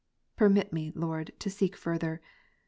Permit 0.35 0.73
me. 0.73 0.91
Lord, 0.95 1.29
to 1.37 1.47
seek 1.51 1.75
further. 1.77 2.21